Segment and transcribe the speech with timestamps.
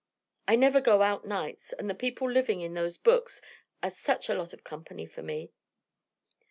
[0.47, 3.39] I never go out nights and the people living in those books
[3.83, 5.51] are such a lot of company for me."